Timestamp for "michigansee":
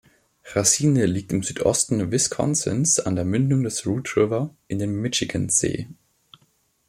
4.99-5.89